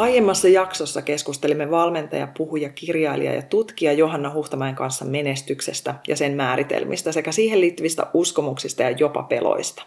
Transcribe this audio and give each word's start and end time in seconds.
Aiemmassa 0.00 0.48
jaksossa 0.48 1.02
keskustelimme 1.02 1.70
valmentaja, 1.70 2.28
puhuja, 2.36 2.68
kirjailija 2.68 3.34
ja 3.34 3.42
tutkija 3.42 3.92
Johanna 3.92 4.32
Huhtamäen 4.32 4.74
kanssa 4.74 5.04
menestyksestä 5.04 5.94
ja 6.08 6.16
sen 6.16 6.32
määritelmistä 6.32 7.12
sekä 7.12 7.32
siihen 7.32 7.60
liittyvistä 7.60 8.06
uskomuksista 8.14 8.82
ja 8.82 8.90
jopa 8.90 9.22
peloista. 9.22 9.82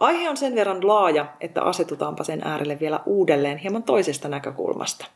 Aihe 0.00 0.30
on 0.30 0.36
sen 0.36 0.54
verran 0.54 0.88
laaja, 0.88 1.26
että 1.40 1.62
asetutaanpa 1.62 2.24
sen 2.24 2.40
äärelle 2.44 2.80
vielä 2.80 3.00
uudelleen 3.06 3.58
hieman 3.58 3.82
toisesta 3.82 4.28
näkökulmasta. 4.28 5.06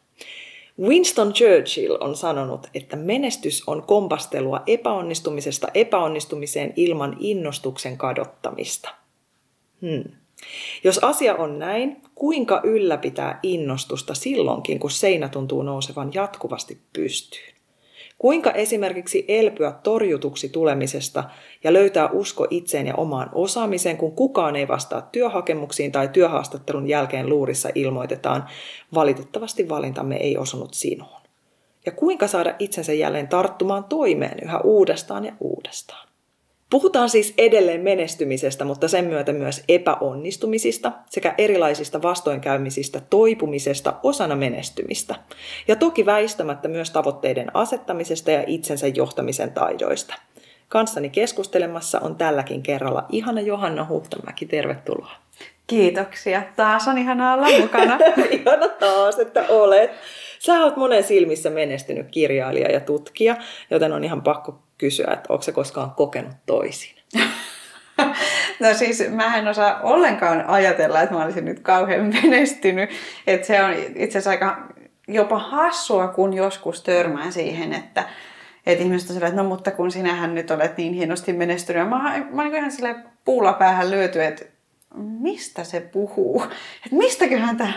Winston 0.81 1.33
Churchill 1.33 1.97
on 2.01 2.17
sanonut, 2.17 2.67
että 2.75 2.97
menestys 2.97 3.63
on 3.67 3.83
kompastelua 3.83 4.63
epäonnistumisesta 4.67 5.69
epäonnistumiseen 5.75 6.73
ilman 6.77 7.17
innostuksen 7.21 7.99
kadottamista. 7.99 8.95
Hmm. 9.83 10.13
Jos 10.85 10.99
asia 10.99 11.35
on 11.35 11.59
näin, 11.59 12.03
kuinka 12.15 12.61
ylläpitää 12.65 13.41
innostusta 13.43 14.15
silloinkin, 14.15 14.79
kun 14.79 14.91
seinä 14.91 15.29
tuntuu 15.29 15.63
nousevan 15.63 16.11
jatkuvasti 16.15 16.79
pystyyn? 16.93 17.59
Kuinka 18.19 18.51
esimerkiksi 18.53 19.25
elpyä 19.29 19.73
torjutuksi 19.83 20.49
tulemisesta 20.49 21.25
ja 21.65 21.73
löytää 21.73 22.11
usko 22.11 22.47
itseen 22.51 22.87
ja 22.87 22.95
omaan 22.95 23.31
osaamiseen, 23.33 23.97
kun 23.97 24.13
kukaan 24.13 24.57
ei 24.57 24.69
vastaa 24.69 25.03
työhakemuksiin 25.03 25.93
tai 25.93 26.09
työhaastattelun 26.09 26.89
jälkeen 26.89 27.29
luurissa 27.29 27.69
ilmoitetaan, 27.75 28.47
valitettavasti 28.95 29.69
valintamme 29.69 30.17
ei 30.17 30.39
osunut 30.39 30.75
sinuun. 30.75 31.21
Ja 31.87 31.93
kuinka 31.93 32.27
saada 32.27 32.55
itsensä 32.59 32.93
jälleen 32.93 33.29
tarttumaan 33.29 33.85
toimeen 33.85 34.39
yhä 34.43 34.61
uudestaan 34.61 35.25
ja 35.25 35.33
uudestaan. 35.41 36.08
Puhutaan 36.71 37.09
siis 37.09 37.35
edelleen 37.39 37.81
menestymisestä, 37.81 38.65
mutta 38.65 38.89
sen 38.89 39.05
myötä 39.05 39.33
myös 39.33 39.65
epäonnistumisista 39.69 40.93
sekä 41.11 41.35
erilaisista 41.39 42.03
vastoinkäymisistä 42.03 43.01
toipumisesta 43.11 43.95
osana 44.03 44.37
menestymistä. 44.37 45.15
Ja 45.69 45.77
toki 45.77 46.07
väistämättä 46.07 46.69
myös 46.69 46.91
tavoitteiden 46.91 47.57
asettamisesta 47.57 48.31
ja 48.31 48.45
itsensä 48.47 48.87
johtamisen 48.89 49.53
taidoista. 49.53 50.15
Kanssani 50.69 51.11
keskustelemassa 51.11 52.01
on 52.01 52.17
tälläkin 52.17 52.63
kerralla 52.63 53.07
ihana 53.09 53.41
Johanna 53.41 53.87
Huhtamäki. 53.89 54.47
Tervetuloa. 54.47 55.13
Kiitoksia. 55.67 56.43
Taas 56.57 56.89
on 56.89 56.99
ihana 56.99 57.35
olla 57.35 57.47
mukana. 57.61 57.99
ihana 58.31 58.69
taas, 58.69 59.19
että 59.19 59.45
olet. 59.49 59.91
Sä 60.39 60.53
oot 60.53 60.77
monen 60.77 61.05
silmissä 61.05 61.51
menestynyt 61.51 62.07
kirjailija 62.11 62.71
ja 62.71 62.81
tutkija, 62.81 63.37
joten 63.71 63.93
on 63.93 64.05
ihan 64.05 64.23
pakko 64.23 64.63
kysyä, 64.79 65.11
että 65.13 65.33
onko 65.33 65.43
se 65.43 65.53
koskaan 65.53 65.91
kokenut 65.91 66.37
toisin? 66.47 66.95
No 68.61 68.75
siis 68.75 69.11
mä 69.11 69.37
en 69.37 69.49
osaa 69.49 69.81
ollenkaan 69.83 70.47
ajatella, 70.47 71.01
että 71.01 71.15
mä 71.15 71.25
olisin 71.25 71.45
nyt 71.45 71.61
kauhean 71.61 72.15
menestynyt. 72.23 72.91
Että 73.27 73.47
se 73.47 73.63
on 73.63 73.73
itse 73.73 74.19
asiassa 74.19 74.31
aika 74.31 74.69
jopa 75.09 75.39
hassua, 75.39 76.09
kun 76.09 76.35
joskus 76.35 76.83
törmään 76.83 77.33
siihen, 77.33 77.73
että, 77.73 78.05
että 78.67 78.85
ihmiset 78.85 79.11
on 79.11 79.15
sillä, 79.15 79.29
että 79.29 79.43
no 79.43 79.49
mutta 79.49 79.71
kun 79.71 79.91
sinähän 79.91 80.35
nyt 80.35 80.51
olet 80.51 80.77
niin 80.77 80.95
hienosti 80.95 81.33
menestynyt. 81.33 81.89
Mä, 81.89 82.25
mä 82.31 82.43
olin 82.43 82.55
ihan 82.55 82.71
sille 82.71 82.97
puulla 83.25 83.53
päähän 83.53 83.91
lyöty, 83.91 84.25
että 84.25 84.45
mistä 84.95 85.65
se 85.65 85.81
puhuu? 85.81 86.43
Että 86.85 86.97
mistäköhän 86.97 87.57
tämä 87.57 87.73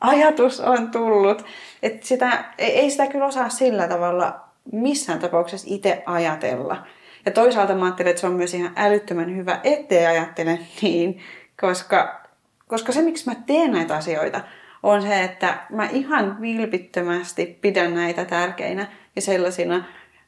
ajatus 0.00 0.60
on 0.60 0.90
tullut? 0.90 1.44
Että 1.82 2.06
sitä, 2.06 2.44
ei 2.58 2.90
sitä 2.90 3.06
kyllä 3.06 3.26
osaa 3.26 3.48
sillä 3.48 3.88
tavalla 3.88 4.40
missään 4.72 5.18
tapauksessa 5.18 5.66
itse 5.70 6.02
ajatella. 6.06 6.86
Ja 7.26 7.32
toisaalta 7.32 7.74
mä 7.74 7.84
ajattelen, 7.84 8.10
että 8.10 8.20
se 8.20 8.26
on 8.26 8.32
myös 8.32 8.54
ihan 8.54 8.72
älyttömän 8.76 9.36
hyvä, 9.36 9.60
ettei 9.64 10.06
ajattele 10.06 10.58
niin, 10.82 11.20
koska, 11.60 12.20
koska 12.68 12.92
se, 12.92 13.02
miksi 13.02 13.30
mä 13.30 13.34
teen 13.46 13.72
näitä 13.72 13.96
asioita, 13.96 14.40
on 14.82 15.02
se, 15.02 15.24
että 15.24 15.58
mä 15.70 15.88
ihan 15.92 16.40
vilpittömästi 16.40 17.58
pidän 17.60 17.94
näitä 17.94 18.24
tärkeinä 18.24 18.86
ja 19.16 19.22
sellaisina, 19.22 19.84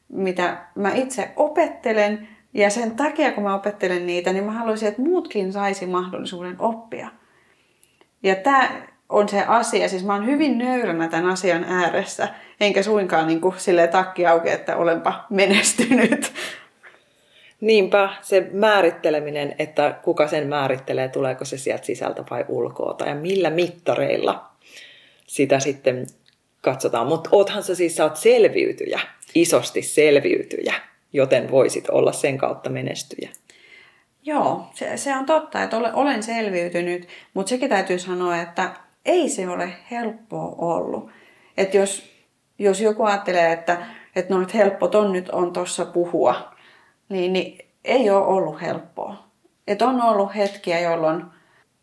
mitä 0.09 0.57
mä 0.75 0.93
itse 0.95 1.31
opettelen. 1.37 2.29
Ja 2.55 2.71
sen 2.71 2.97
takia, 2.97 3.33
kun 3.33 3.43
mä 3.43 3.55
opettelen 3.55 4.07
niitä, 4.07 4.33
niin 4.33 4.45
mä 4.45 4.53
haluaisin, 4.53 4.89
että 4.89 5.03
muutkin 5.03 5.53
saisi 5.53 5.87
mahdollisuuden 5.87 6.57
oppia. 6.59 7.09
Ja 8.23 8.35
tämä 8.35 8.71
on 9.09 9.29
se 9.29 9.45
asia, 9.47 9.89
siis 9.89 10.05
mä 10.05 10.15
oon 10.15 10.27
hyvin 10.27 10.59
nöyränä 10.59 11.09
tämän 11.09 11.31
asian 11.31 11.65
ääressä, 11.65 12.29
enkä 12.61 12.83
suinkaan 12.83 13.27
niin 13.27 13.41
kuin 13.41 13.55
silleen 13.59 13.89
takki 13.89 14.27
auki, 14.27 14.51
että 14.51 14.77
olenpa 14.77 15.27
menestynyt. 15.31 16.33
Niinpä, 17.61 18.09
se 18.23 18.49
määritteleminen, 18.53 19.55
että 19.59 19.99
kuka 20.03 20.29
sen 20.29 20.49
määrittelee, 20.49 21.09
tuleeko 21.09 21.45
se 21.45 21.59
sieltä 21.59 21.85
sisältä 21.85 22.25
vai 22.31 22.45
ulkoa, 22.49 22.97
ja 23.07 23.15
millä 23.15 23.51
mittareilla 23.51 24.51
sitä 25.27 25.61
sitten 25.61 26.07
katsotaan. 26.61 27.07
Mutta 27.07 27.31
oothan 27.33 27.63
sä 27.63 27.75
siis, 27.75 27.97
sä 27.97 28.05
oot 28.05 28.17
selviytyjä, 28.17 29.01
isosti 29.35 29.83
selviytyjä, 29.83 30.75
joten 31.13 31.51
voisit 31.51 31.89
olla 31.91 32.13
sen 32.13 32.39
kautta 32.39 32.71
menestyjä. 32.71 33.31
Joo, 34.23 34.67
se, 34.75 34.97
se 34.97 35.17
on 35.17 35.27
totta, 35.27 35.63
että 35.63 35.77
olen 35.77 36.23
selviytynyt, 36.23 37.09
mutta 37.35 37.51
sekin 37.51 37.69
täytyy 37.69 37.99
sanoa, 37.99 38.41
että 38.41 38.71
ei 39.09 39.29
se 39.29 39.49
ole 39.49 39.73
helppoa 39.91 40.55
ollut. 40.59 41.11
Että 41.57 41.77
jos, 41.77 42.11
jos 42.59 42.81
joku 42.81 43.05
ajattelee, 43.05 43.53
että, 43.53 43.79
että 44.17 44.35
no, 44.35 44.43
että 44.43 44.59
helppo 44.59 44.89
ton 44.89 45.13
nyt 45.13 45.29
on 45.29 45.53
tuossa 45.53 45.85
puhua, 45.85 46.55
niin, 47.09 47.33
niin 47.33 47.59
ei 47.85 48.11
ole 48.11 48.27
ollut 48.27 48.61
helppoa. 48.61 49.29
Että 49.67 49.87
on 49.87 50.03
ollut 50.03 50.35
hetkiä, 50.35 50.81
jolloin 50.81 51.25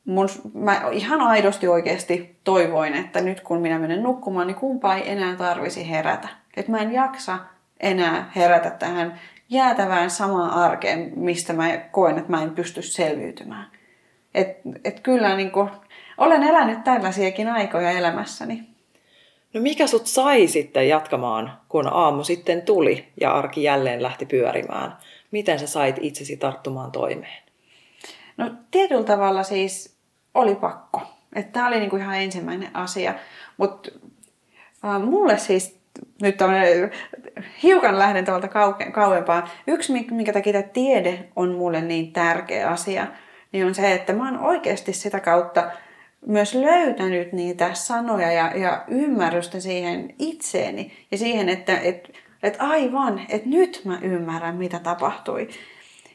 mun, 0.06 0.30
mä 0.54 0.82
ihan 0.92 1.22
aidosti 1.22 1.68
oikeasti 1.68 2.40
toivoin, 2.44 2.94
että 2.94 3.22
nyt 3.22 3.42
kun 3.42 3.62
minä 3.62 3.80
menen 3.80 4.04
nukkumaan, 4.04 4.48
niin 4.48 4.56
kumpa 4.56 4.96
ei 4.96 5.12
enää 5.12 5.36
tarvisi 5.36 5.90
herätä. 5.90 6.28
Että 6.58 6.72
mä 6.72 6.78
en 6.78 6.94
jaksa 6.94 7.40
enää 7.80 8.32
herätä 8.36 8.70
tähän 8.70 9.20
jäätävään 9.50 10.10
samaan 10.10 10.50
arkeen, 10.50 11.12
mistä 11.16 11.54
mä 11.54 11.78
koen, 11.78 12.18
että 12.18 12.32
mä 12.32 12.44
en 12.44 12.50
pysty 12.50 12.82
selviytymään. 12.82 13.68
Et, 14.36 14.58
et 14.84 15.00
kyllä 15.00 15.36
niin 15.36 15.52
kuin, 15.52 15.70
olen 16.18 16.44
elänyt 16.44 16.84
tällaisiakin 16.84 17.48
aikoja 17.48 17.92
elämässäni. 17.92 18.64
No 19.54 19.62
mikä 19.62 19.88
sut 19.88 20.08
sai 20.08 20.48
sitten 20.48 20.90
jatkamaan, 20.90 21.58
kun 21.70 21.94
aamu 21.94 22.24
sitten 22.24 22.62
tuli 22.62 23.08
ja 23.22 23.34
arki 23.34 23.64
jälleen 23.64 24.04
lähti 24.04 24.26
pyörimään? 24.26 24.98
Miten 25.32 25.60
sä 25.60 25.68
sait 25.68 25.96
itsesi 26.02 26.38
tarttumaan 26.38 26.92
toimeen? 26.92 27.44
No 28.38 28.52
tietyllä 28.72 29.04
tavalla 29.04 29.44
siis 29.44 29.98
oli 30.34 30.56
pakko. 30.56 31.02
Että 31.36 31.52
tämä 31.52 31.68
oli 31.68 31.80
niinku 31.80 31.96
ihan 31.96 32.18
ensimmäinen 32.18 32.70
asia. 32.74 33.14
Mutta 33.58 33.92
äh, 34.86 35.02
mulle 35.02 35.38
siis 35.38 35.80
nyt 36.22 36.36
hiukan 37.64 38.00
lähden 38.00 38.26
tuolta 38.26 38.48
kauempaa. 38.94 39.50
Yksi, 39.68 39.94
minkä 40.12 40.34
takia 40.34 40.64
tiede 40.64 41.30
on 41.36 41.52
mulle 41.52 41.82
niin 41.82 42.14
tärkeä 42.14 42.70
asia, 42.70 43.08
niin 43.52 43.66
on 43.66 43.76
se, 43.76 43.94
että 43.94 44.14
mä 44.14 44.26
oon 44.26 44.40
oikeasti 44.40 44.94
sitä 44.94 45.20
kautta 45.20 45.72
myös 46.28 46.54
löytänyt 46.54 47.34
niitä 47.34 47.74
sanoja 47.74 48.32
ja, 48.32 48.58
ja 48.58 48.84
ymmärrystä 48.88 49.60
siihen 49.60 50.14
itseeni 50.20 50.92
ja 51.12 51.18
siihen, 51.18 51.50
että 51.50 51.80
et, 51.80 52.14
et 52.44 52.56
aivan, 52.60 53.22
että 53.30 53.50
nyt 53.50 53.82
mä 53.86 54.00
ymmärrän, 54.02 54.56
mitä 54.56 54.80
tapahtui. 54.80 55.50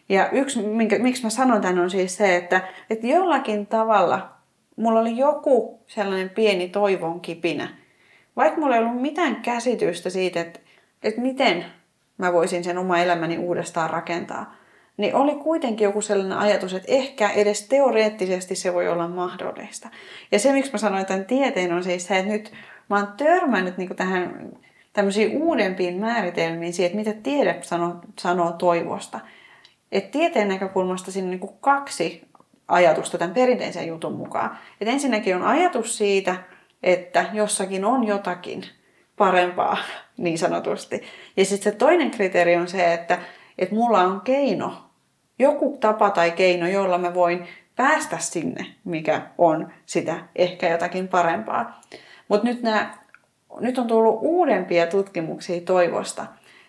Ja 0.09 0.31
yksi, 0.31 0.63
minkä, 0.63 0.99
miksi 0.99 1.23
mä 1.23 1.31
sanon 1.31 1.61
tämän, 1.61 1.79
on 1.79 1.91
siis 1.91 2.17
se, 2.17 2.37
että, 2.37 2.61
että 2.91 3.07
jollakin 3.07 3.67
tavalla 3.67 4.31
mulla 4.77 5.01
oli 5.01 5.17
joku 5.17 5.81
sellainen 5.87 6.31
pieni 6.31 6.69
toivon 6.69 7.21
kipinä. 7.21 7.69
Vaikka 8.37 8.61
mulla 8.61 8.77
ei 8.77 8.83
ollut 8.83 9.03
mitään 9.03 9.37
käsitystä 9.37 10.11
siitä, 10.11 10.41
että, 10.41 10.61
että 11.03 11.21
miten 11.21 11.65
mä 12.19 12.33
voisin 12.33 12.65
sen 12.65 12.79
oma 12.79 12.99
elämäni 12.99 13.39
uudestaan 13.39 13.91
rakentaa, 13.91 14.55
niin 15.01 15.15
oli 15.15 15.35
kuitenkin 15.35 15.85
joku 15.85 16.03
sellainen 16.03 16.39
ajatus, 16.39 16.75
että 16.75 16.93
ehkä 16.93 17.31
edes 17.31 17.69
teoreettisesti 17.69 18.55
se 18.55 18.75
voi 18.75 18.89
olla 18.89 19.09
mahdollista. 19.09 19.89
Ja 20.33 20.39
se, 20.39 20.53
miksi 20.53 20.73
mä 20.73 20.79
sanoin 20.79 21.07
tämän 21.07 21.25
tieteen, 21.25 21.73
on 21.73 21.85
siis 21.85 22.07
se, 22.07 22.19
että 22.19 22.33
nyt 22.33 22.53
mä 22.91 22.97
oon 22.97 23.13
törmännyt 23.17 23.79
niin 23.79 23.97
tähän 23.97 24.51
tämmöisiin 24.93 25.43
uudempiin 25.43 26.01
määritelmiin 26.01 26.73
siihen, 26.73 26.87
että 26.87 27.11
mitä 27.11 27.23
tiede 27.23 27.59
sanoo, 27.63 27.95
sanoo 28.19 28.53
toivosta. 28.53 29.21
Et 29.93 30.11
tieteen 30.11 30.49
näkökulmasta 30.49 31.13
siinä 31.13 31.27
on 31.27 31.31
niin 31.31 31.59
kaksi 31.61 32.29
ajatusta 32.69 33.19
tämän 33.19 33.35
perinteisen 33.35 33.87
jutun 33.87 34.13
mukaan. 34.13 34.59
Et 34.81 34.89
ensinnäkin 34.89 35.37
on 35.37 35.43
ajatus 35.43 35.99
siitä, 35.99 36.37
että 36.83 37.25
jossakin 37.33 37.85
on 37.85 38.05
jotakin 38.05 38.65
parempaa 39.17 39.77
niin 40.17 40.39
sanotusti. 40.39 41.03
Ja 41.37 41.45
sitten 41.45 41.73
se 41.73 41.79
toinen 41.79 42.11
kriteeri 42.11 42.57
on 42.57 42.69
se, 42.69 42.95
että, 42.95 43.19
että 43.59 43.75
mulla 43.75 44.01
on 44.01 44.21
keino, 44.21 44.90
joku 45.41 45.77
tapa 45.81 46.11
tai 46.11 46.31
keino, 46.31 46.69
jolla 46.69 46.99
mä 46.99 47.15
voin 47.15 47.49
päästä 47.77 48.19
sinne, 48.19 48.67
mikä 48.85 49.23
on 49.39 49.73
sitä 49.87 50.19
ehkä 50.37 50.69
jotakin 50.69 51.09
parempaa. 51.09 51.81
Mutta 52.29 52.47
nyt, 52.47 52.61
nyt 53.61 53.79
on 53.79 53.87
tullut 53.87 54.19
uudempia 54.23 54.87
tutkimuksia 54.87 55.61
toivosta, 55.61 56.27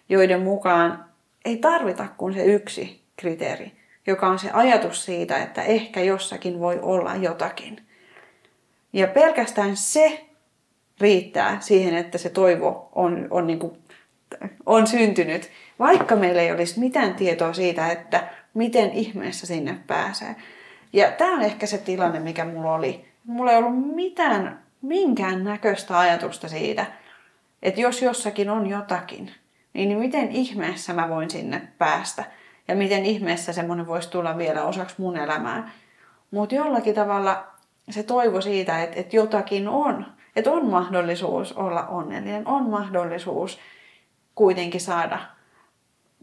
joiden 0.09 0.41
mukaan 0.41 1.05
ei 1.45 1.57
tarvita 1.57 2.07
kuin 2.17 2.33
se 2.33 2.45
yksi 2.45 3.01
kriteeri, 3.15 3.71
joka 4.07 4.27
on 4.27 4.39
se 4.39 4.49
ajatus 4.53 5.05
siitä, 5.05 5.37
että 5.37 5.63
ehkä 5.63 6.01
jossakin 6.01 6.59
voi 6.59 6.79
olla 6.81 7.15
jotakin. 7.15 7.81
Ja 8.93 9.07
pelkästään 9.07 9.77
se 9.77 10.25
riittää 11.01 11.57
siihen, 11.59 11.95
että 11.95 12.17
se 12.17 12.29
toivo 12.29 12.89
on, 12.95 13.27
on, 13.29 13.47
niin 13.47 13.59
kuin, 13.59 13.77
on 14.65 14.87
syntynyt, 14.87 15.49
vaikka 15.79 16.15
meillä 16.15 16.41
ei 16.41 16.51
olisi 16.51 16.79
mitään 16.79 17.15
tietoa 17.15 17.53
siitä, 17.53 17.91
että 17.91 18.40
miten 18.53 18.91
ihmeessä 18.91 19.47
sinne 19.47 19.77
pääsee. 19.87 20.35
Ja 20.93 21.11
tämä 21.11 21.33
on 21.33 21.41
ehkä 21.41 21.65
se 21.65 21.77
tilanne, 21.77 22.19
mikä 22.19 22.45
mulla 22.45 22.73
oli. 22.73 23.05
Mulla 23.25 23.51
ei 23.51 23.57
ollut 23.57 23.95
mitään, 23.95 24.63
minkään 24.81 25.43
näköistä 25.43 25.99
ajatusta 25.99 26.49
siitä, 26.49 26.85
että 27.63 27.81
jos 27.81 28.01
jossakin 28.01 28.49
on 28.49 28.67
jotakin, 28.67 29.31
niin 29.73 29.97
miten 29.97 30.31
ihmeessä 30.31 30.93
mä 30.93 31.09
voin 31.09 31.29
sinne 31.29 31.61
päästä. 31.77 32.23
Ja 32.67 32.75
miten 32.75 33.05
ihmeessä 33.05 33.53
semmoinen 33.53 33.87
voisi 33.87 34.09
tulla 34.09 34.37
vielä 34.37 34.63
osaksi 34.63 34.95
mun 34.97 35.17
elämää. 35.17 35.71
Mutta 36.31 36.55
jollakin 36.55 36.95
tavalla 36.95 37.47
se 37.89 38.03
toivo 38.03 38.41
siitä, 38.41 38.83
että, 38.83 38.99
että 38.99 39.15
jotakin 39.15 39.67
on. 39.67 40.05
Että 40.35 40.51
on 40.51 40.65
mahdollisuus 40.65 41.53
olla 41.53 41.87
onnellinen, 41.87 42.47
on 42.47 42.69
mahdollisuus 42.69 43.59
kuitenkin 44.35 44.81
saada 44.81 45.19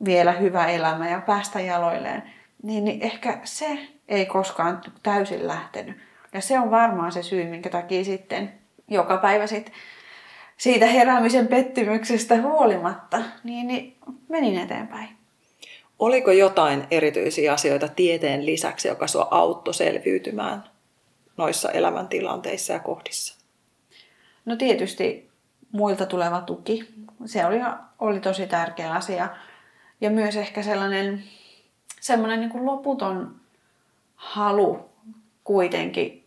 vielä 0.04 0.32
hyvä 0.32 0.66
elämä 0.66 1.08
ja 1.08 1.20
päästä 1.20 1.60
jaloilleen. 1.60 2.22
Niin, 2.62 2.84
niin 2.84 3.02
ehkä 3.02 3.38
se 3.44 3.78
ei 4.08 4.26
koskaan 4.26 4.80
täysin 5.02 5.46
lähtenyt. 5.46 5.96
Ja 6.32 6.40
se 6.40 6.58
on 6.58 6.70
varmaan 6.70 7.12
se 7.12 7.22
syy, 7.22 7.44
minkä 7.44 7.70
takia 7.70 8.04
sitten 8.04 8.52
joka 8.88 9.16
päivä 9.16 9.46
sit 9.46 9.72
siitä 10.56 10.86
heräämisen 10.86 11.48
pettymyksestä 11.48 12.42
huolimatta, 12.42 13.22
niin, 13.44 13.66
niin 13.66 13.96
menin 14.28 14.58
eteenpäin. 14.58 15.08
Oliko 15.98 16.32
jotain 16.32 16.86
erityisiä 16.90 17.52
asioita 17.52 17.88
tieteen 17.88 18.46
lisäksi, 18.46 18.88
joka 18.88 19.06
sua 19.06 19.28
auttoi 19.30 19.74
selviytymään 19.74 20.64
noissa 21.36 21.70
elämäntilanteissa 21.70 22.72
ja 22.72 22.78
kohdissa? 22.78 23.38
No 24.44 24.56
tietysti 24.56 25.30
muilta 25.72 26.06
tuleva 26.06 26.40
tuki. 26.40 26.88
Se 27.24 27.46
oli, 27.46 27.56
oli 27.98 28.20
tosi 28.20 28.46
tärkeä 28.46 28.92
asia. 28.92 29.28
Ja 30.00 30.10
myös 30.10 30.36
ehkä 30.36 30.62
sellainen, 30.62 31.22
sellainen 32.00 32.40
niin 32.40 32.50
kuin 32.50 32.66
loputon 32.66 33.36
halu 34.14 34.90
kuitenkin 35.44 36.24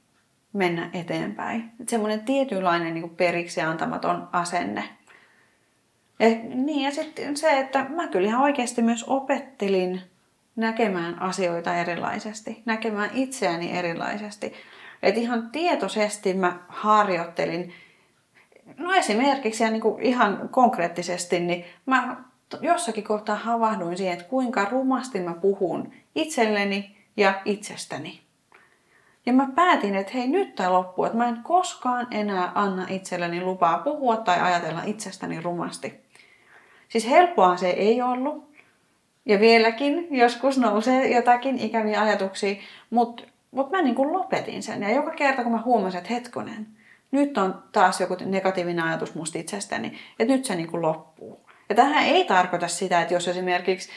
mennä 0.54 0.90
eteenpäin. 0.94 1.72
Et 1.82 1.90
semmoinen 1.90 2.20
tietynlainen 2.20 2.94
niin 2.94 3.02
kuin 3.02 3.16
periksi 3.16 3.62
antamaton 3.62 4.30
asenne. 4.32 4.84
Ja, 6.20 6.28
niin, 6.56 6.82
ja 6.82 6.92
sitten 6.92 7.38
se, 7.38 7.60
että 7.60 7.86
mä 7.90 8.08
kyllä 8.08 8.28
ihan 8.28 8.42
oikeasti 8.42 8.82
myös 8.82 9.04
opettelin 9.08 10.02
näkemään 10.56 11.22
asioita 11.22 11.76
erilaisesti, 11.76 12.62
näkemään 12.66 13.10
itseäni 13.14 13.78
erilaisesti. 13.78 14.54
Et 15.04 15.18
ihan 15.18 15.52
tietoisesti 15.52 16.34
mä 16.34 16.60
harjoittelin, 16.68 17.74
no 18.78 18.94
esimerkiksi 18.94 19.64
ja 19.64 19.72
niin 19.72 19.82
kuin 19.82 20.02
ihan 20.02 20.50
konkreettisesti, 20.50 21.40
niin 21.40 21.66
mä 21.86 22.24
jossakin 22.62 23.04
kohtaa 23.04 23.36
havahduin 23.36 23.98
siihen, 23.98 24.14
että 24.14 24.30
kuinka 24.30 24.66
rumasti 24.66 25.20
mä 25.20 25.34
puhun 25.34 25.94
itselleni 26.16 26.98
ja 27.18 27.42
itsestäni. 27.46 28.22
Ja 29.26 29.34
mä 29.34 29.48
päätin, 29.56 29.96
että 29.96 30.12
hei 30.14 30.28
nyt 30.28 30.56
tämä 30.56 30.74
loppuu, 30.74 31.06
että 31.06 31.18
mä 31.18 31.28
en 31.28 31.40
koskaan 31.44 32.08
enää 32.12 32.52
anna 32.56 32.86
itselleni 32.90 33.42
lupaa 33.42 33.78
puhua 33.78 34.18
tai 34.18 34.40
ajatella 34.40 34.82
itsestäni 34.86 35.42
rumasti. 35.42 35.94
Siis 36.90 37.10
helppoa 37.10 37.58
se 37.58 37.70
ei 37.70 38.02
ollut. 38.02 38.52
Ja 39.26 39.40
vieläkin 39.40 40.08
joskus 40.12 40.58
nousee 40.58 41.16
jotakin 41.16 41.60
ikäviä 41.60 42.02
ajatuksia, 42.02 42.56
mutta 42.90 43.24
mut 43.52 43.72
mä 43.72 43.82
niin 43.82 43.96
kuin 43.96 44.14
lopetin 44.14 44.64
sen. 44.64 44.82
Ja 44.82 44.92
joka 44.92 45.12
kerta 45.12 45.44
kun 45.44 45.52
mä 45.52 45.62
huomasin, 45.62 45.98
että 45.98 46.14
hetkonen, 46.14 46.68
nyt 47.12 47.38
on 47.38 47.64
taas 47.72 48.02
joku 48.02 48.18
negatiivinen 48.26 48.86
ajatus 48.86 49.16
musta 49.16 49.38
itsestäni, 49.38 49.98
että 50.20 50.34
nyt 50.34 50.46
se 50.46 50.56
niin 50.56 50.72
kuin 50.72 50.82
loppuu. 50.82 51.41
Ja 51.72 51.76
tähän 51.76 52.04
ei 52.04 52.26
tarkoita 52.26 52.68
sitä, 52.68 53.02
että 53.02 53.14
jos 53.14 53.28
esimerkiksi 53.28 53.90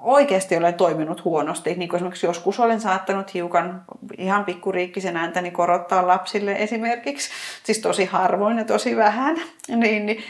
oikeasti 0.00 0.56
olen 0.56 0.74
toiminut 0.74 1.24
huonosti. 1.24 1.74
Niin 1.74 1.88
kuin 1.88 1.96
esimerkiksi 1.96 2.26
joskus 2.26 2.60
olen 2.60 2.80
saattanut 2.80 3.34
hiukan 3.34 3.84
ihan 4.18 4.44
pikkuriikkisen 4.44 5.16
ääntäni 5.16 5.50
korottaa 5.50 6.06
lapsille 6.06 6.52
esimerkiksi, 6.52 7.30
siis 7.64 7.78
tosi 7.78 8.04
harvoin 8.04 8.58
ja 8.58 8.64
tosi 8.64 8.96
vähän, 8.96 9.36
niin, 9.68 10.06
niin, 10.06 10.22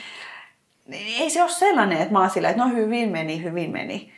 niin 0.86 1.22
ei 1.22 1.30
se 1.30 1.42
ole 1.42 1.50
sellainen, 1.50 1.98
että 1.98 2.12
mä 2.12 2.20
oon 2.20 2.30
sillä, 2.30 2.48
että 2.48 2.64
no 2.64 2.70
hyvin 2.74 3.08
meni, 3.08 3.42
hyvin 3.42 3.70
meni. 3.70 4.12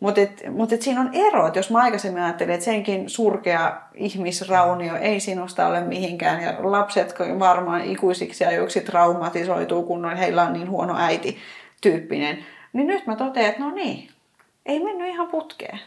Mutta 0.00 0.20
et, 0.20 0.44
mut 0.50 0.72
et 0.72 0.82
siinä 0.82 1.00
on 1.00 1.10
ero, 1.12 1.46
että 1.46 1.58
jos 1.58 1.70
mä 1.70 1.78
aikaisemmin 1.78 2.22
ajattelin, 2.22 2.54
että 2.54 2.64
senkin 2.64 3.10
surkea 3.10 3.80
ihmisraunio 3.94 4.96
ei 4.96 5.20
sinusta 5.20 5.66
ole 5.66 5.80
mihinkään 5.80 6.42
ja 6.42 6.54
lapset 6.58 7.14
varmaan 7.38 7.84
ikuisiksi 7.84 8.44
ajoiksi 8.44 8.80
traumatisoituu, 8.80 9.82
kun 9.82 10.16
heillä 10.16 10.42
on 10.42 10.52
niin 10.52 10.70
huono 10.70 10.96
äiti 10.98 11.38
tyyppinen. 11.84 12.46
Niin 12.72 12.86
nyt 12.86 13.06
mä 13.06 13.16
totean, 13.16 13.46
että 13.46 13.62
no 13.62 13.70
niin, 13.70 14.08
ei 14.66 14.84
mennyt 14.84 15.08
ihan 15.08 15.28
putkeen. 15.28 15.80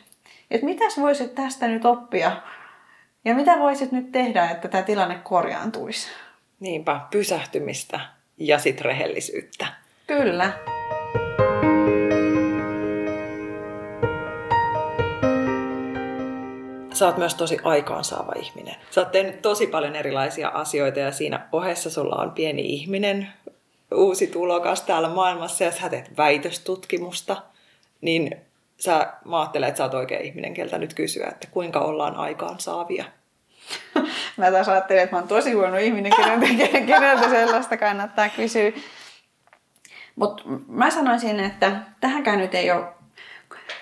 Että 0.52 0.66
mitäs 0.66 0.98
voisit 0.98 1.36
tästä 1.36 1.68
nyt 1.68 1.86
oppia 1.86 2.32
ja 3.26 3.36
mitä 3.36 3.60
voisit 3.60 3.92
nyt 3.92 4.12
tehdä, 4.12 4.50
että 4.50 4.68
tämä 4.68 4.84
tilanne 4.84 5.20
korjaantuisi? 5.24 6.08
Niinpä, 6.60 7.02
pysähtymistä 7.12 8.00
ja 8.38 8.60
sitten 8.60 8.86
rehellisyyttä. 8.86 9.68
Kyllä. 10.08 10.52
Sä 16.94 17.06
oot 17.06 17.18
myös 17.18 17.36
tosi 17.36 17.58
aikaansaava 17.64 18.32
ihminen. 18.36 18.76
Sä 18.92 19.02
oot 19.02 19.12
tehnyt 19.12 19.42
tosi 19.42 19.68
paljon 19.68 19.96
erilaisia 19.96 20.48
asioita 20.50 21.00
ja 21.00 21.12
siinä 21.12 21.48
ohessa 21.52 21.90
sulla 21.90 22.16
on 22.16 22.31
pieni 22.31 22.62
ihminen, 22.62 23.28
uusi 23.92 24.28
tulokas 24.28 24.82
täällä 24.82 25.10
maailmassa 25.10 25.64
ja 25.64 25.72
sä 25.72 25.90
teet 25.90 26.18
väitöstutkimusta. 26.18 27.42
Niin 28.02 28.38
sä, 28.80 29.14
mä 29.26 29.40
ajattelen, 29.40 29.70
että 29.70 29.78
sä 29.78 29.84
oot 29.84 29.94
oikea 29.94 30.20
ihminen, 30.20 30.54
keltä 30.54 30.78
nyt 30.78 30.94
kysyä, 30.94 31.28
että 31.28 31.48
kuinka 31.52 31.80
ollaan 31.80 32.16
aikaan 32.16 32.60
saavia. 32.60 33.06
mä 34.38 34.52
taas 34.52 34.70
ajattelen, 34.70 35.04
että 35.04 35.16
mä 35.16 35.20
oon 35.20 35.28
tosi 35.28 35.52
huono 35.52 35.78
ihminen, 35.78 36.12
keneltä, 36.16 36.46
keneltä 36.94 37.30
sellaista 37.30 37.78
kannattaa 37.78 38.30
kysyä. 38.30 38.72
Mutta 40.16 40.44
mä 40.68 40.90
sanoisin, 40.90 41.40
että 41.40 41.72
tähänkään 42.00 42.40
nyt 42.40 42.56
ei 42.56 42.72
ole 42.72 42.86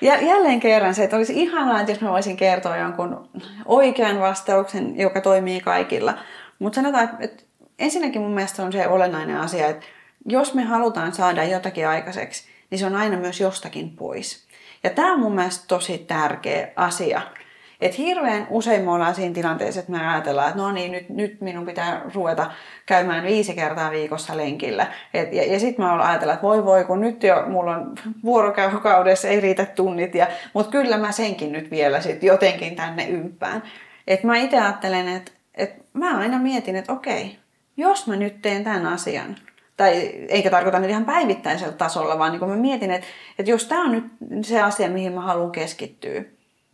Jälleen 0.01 0.59
kerran 0.59 0.95
se, 0.95 1.03
että 1.03 1.15
olisi 1.15 1.41
ihanaa, 1.41 1.79
että 1.79 1.91
jos 1.91 2.01
mä 2.01 2.11
voisin 2.11 2.37
kertoa 2.37 2.77
jonkun 2.77 3.29
oikean 3.65 4.19
vastauksen, 4.19 4.99
joka 4.99 5.21
toimii 5.21 5.61
kaikilla. 5.61 6.13
Mutta 6.59 6.75
sanotaan, 6.75 7.09
että 7.19 7.43
ensinnäkin 7.79 8.21
mun 8.21 8.33
mielestä 8.33 8.63
on 8.63 8.71
se 8.71 8.87
olennainen 8.87 9.37
asia, 9.37 9.67
että 9.67 9.85
jos 10.25 10.53
me 10.53 10.63
halutaan 10.63 11.13
saada 11.13 11.43
jotakin 11.43 11.87
aikaiseksi, 11.87 12.43
niin 12.69 12.79
se 12.79 12.85
on 12.85 12.95
aina 12.95 13.17
myös 13.17 13.39
jostakin 13.39 13.89
pois. 13.89 14.45
Ja 14.83 14.89
tämä 14.89 15.13
on 15.13 15.19
mun 15.19 15.35
mielestä 15.35 15.65
tosi 15.67 15.97
tärkeä 15.97 16.67
asia. 16.75 17.21
Että 17.81 17.97
hirveän 17.97 18.47
usein 18.49 18.81
me 18.81 18.91
ollaan 18.91 19.15
siinä 19.15 19.33
tilanteessa, 19.33 19.79
että 19.79 19.91
me 19.91 20.07
ajatellaan, 20.07 20.47
että 20.47 20.61
no 20.61 20.71
niin, 20.71 20.91
nyt, 20.91 21.09
nyt 21.09 21.41
minun 21.41 21.65
pitää 21.65 22.01
ruveta 22.13 22.51
käymään 22.85 23.23
viisi 23.23 23.53
kertaa 23.53 23.91
viikossa 23.91 24.37
lenkillä. 24.37 24.87
Et, 25.13 25.33
ja 25.33 25.53
ja 25.53 25.59
sitten 25.59 25.85
mä 25.85 26.07
ajatellaan, 26.07 26.35
että 26.35 26.47
voi 26.47 26.65
voi, 26.65 26.83
kun 26.83 27.01
nyt 27.01 27.23
jo 27.23 27.43
mulla 27.47 27.75
on 27.75 27.95
vuorokaudessa 28.23 29.27
ei 29.27 29.39
riitä 29.39 29.65
tunnit, 29.65 30.15
ja, 30.15 30.27
mutta 30.53 30.71
kyllä 30.71 30.97
mä 30.97 31.11
senkin 31.11 31.51
nyt 31.51 31.71
vielä 31.71 32.01
sit 32.01 32.23
jotenkin 32.23 32.75
tänne 32.75 33.07
ympään. 33.07 33.63
Et 34.07 34.23
mä 34.23 34.37
itse 34.37 34.59
ajattelen, 34.59 35.07
että 35.07 35.31
et 35.55 35.75
mä 35.93 36.17
aina 36.17 36.39
mietin, 36.39 36.75
että 36.75 36.93
okei, 36.93 37.39
jos 37.77 38.07
mä 38.07 38.15
nyt 38.15 38.41
teen 38.41 38.63
tämän 38.63 38.85
asian, 38.85 39.35
tai 39.77 39.93
eikä 40.29 40.49
tarkoita 40.49 40.79
nyt 40.79 40.89
ihan 40.89 41.05
päivittäisellä 41.05 41.73
tasolla, 41.73 42.19
vaan 42.19 42.31
niin 42.31 42.49
mä 42.49 42.55
mietin, 42.55 42.91
että, 42.91 43.07
että 43.39 43.51
jos 43.51 43.65
tämä 43.65 43.81
on 43.81 44.11
nyt 44.29 44.45
se 44.45 44.61
asia, 44.61 44.89
mihin 44.89 45.13
mä 45.13 45.21
haluan 45.21 45.51
keskittyä, 45.51 46.23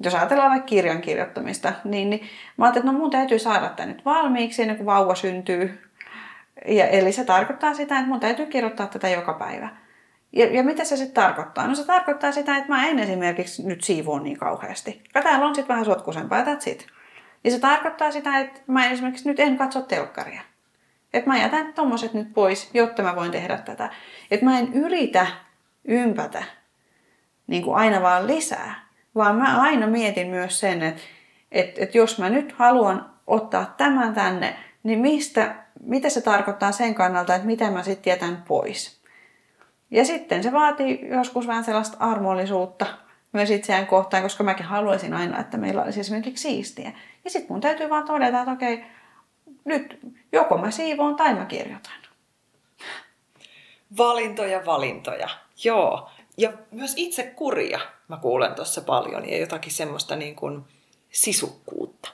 jos 0.04 0.16
ajatellaan 0.16 0.52
vaikka 0.52 0.66
kirjan 0.68 1.02
kirjoittamista, 1.02 1.74
niin, 1.84 2.10
niin 2.10 2.22
mä 2.58 2.66
ajattelin, 2.66 2.86
että 2.86 2.92
no 2.92 3.00
mun 3.00 3.12
täytyy 3.12 3.40
saada 3.40 3.70
tämä 3.70 3.88
nyt 3.88 4.06
valmiiksi 4.06 4.62
ennen 4.62 4.78
kuin 4.78 4.86
vauva 4.86 5.16
syntyy. 5.16 5.82
Ja, 6.68 6.88
eli 6.88 7.12
se 7.12 7.26
tarkoittaa 7.26 7.74
sitä, 7.74 7.96
että 7.96 8.08
mun 8.08 8.20
täytyy 8.20 8.46
kirjoittaa 8.46 8.88
tätä 8.88 9.10
joka 9.10 9.34
päivä. 9.34 9.70
Ja, 10.34 10.46
ja 10.46 10.64
mitä 10.64 10.84
se 10.84 10.98
sitten 10.98 11.24
tarkoittaa? 11.24 11.68
No 11.68 11.76
se 11.76 11.86
tarkoittaa 11.86 12.32
sitä, 12.32 12.58
että 12.58 12.70
mä 12.70 12.88
en 12.88 13.00
esimerkiksi 13.00 13.68
nyt 13.68 13.84
siivoa 13.84 14.20
niin 14.20 14.38
kauheasti. 14.38 15.04
Ja 15.16 15.22
täällä 15.22 15.46
on 15.46 15.56
sitten 15.56 15.74
vähän 15.74 15.86
sotkusempaa, 15.86 16.44
that's 16.44 16.70
it. 16.70 16.88
Ja 17.44 17.52
se 17.52 17.60
tarkoittaa 17.60 18.12
sitä, 18.12 18.40
että 18.40 18.62
mä 18.68 18.90
esimerkiksi 18.90 19.30
nyt 19.30 19.40
en 19.40 19.58
katso 19.58 19.82
telkkaria. 19.82 20.42
Että 21.14 21.30
mä 21.30 21.38
jätän 21.38 21.74
tommoset 21.74 22.14
nyt 22.14 22.34
pois, 22.34 22.70
jotta 22.74 23.04
mä 23.04 23.16
voin 23.16 23.32
tehdä 23.32 23.58
tätä. 23.58 23.90
Että 24.32 24.46
mä 24.46 24.60
en 24.60 24.74
yritä 24.74 25.28
ympätä 25.86 26.44
niin 27.48 27.64
kuin 27.64 27.78
aina 27.78 28.02
vaan 28.02 28.28
lisää, 28.28 28.88
vaan 29.16 29.36
mä 29.36 29.62
aina 29.62 29.88
mietin 29.88 30.28
myös 30.28 30.60
sen, 30.60 30.84
että, 30.84 31.02
että, 31.52 31.84
että 31.84 31.98
jos 31.98 32.20
mä 32.20 32.30
nyt 32.30 32.52
haluan 32.52 33.12
ottaa 33.28 33.74
tämän 33.78 34.14
tänne, 34.14 34.56
niin 34.84 35.00
mistä, 35.00 35.56
mitä 35.84 36.10
se 36.10 36.22
tarkoittaa 36.22 36.72
sen 36.72 36.96
kannalta, 36.96 37.36
että 37.36 37.48
mitä 37.48 37.72
mä 37.72 37.84
sitten 37.84 38.12
jätän 38.12 38.44
pois. 38.48 39.02
Ja 39.92 40.06
sitten 40.06 40.44
se 40.44 40.52
vaatii 40.52 41.08
joskus 41.10 41.48
vähän 41.48 41.64
sellaista 41.64 41.98
armollisuutta 42.00 42.86
myös 43.34 43.50
itseään 43.50 43.88
kohtaan, 43.88 44.24
koska 44.24 44.44
mäkin 44.44 44.66
haluaisin 44.66 45.14
aina, 45.14 45.40
että 45.40 45.58
meillä 45.58 45.84
olisi 45.84 46.00
esimerkiksi 46.00 46.42
siistiä. 46.42 46.92
Ja 47.24 47.30
sitten 47.30 47.52
mun 47.52 47.62
täytyy 47.62 47.90
vaan 47.90 48.06
todeta, 48.06 48.40
että 48.40 48.52
okei, 48.52 48.84
nyt 49.66 50.00
joko 50.32 50.58
mä 50.58 50.72
siivoon 50.72 51.16
tai 51.16 51.34
mä 51.34 51.46
kirjoitan. 51.46 51.94
Valintoja, 53.98 54.66
valintoja. 54.66 55.30
Joo. 55.64 56.10
Ja 56.38 56.54
myös 56.72 56.94
itse 56.96 57.24
kuria 57.24 57.80
mä 58.08 58.18
kuulen 58.18 58.56
tuossa 58.56 58.82
paljon 58.82 59.30
ja 59.30 59.38
jotakin 59.38 59.72
semmoista 59.72 60.16
niin 60.16 60.36
kuin 60.36 60.64
sisukkuutta. 61.12 62.10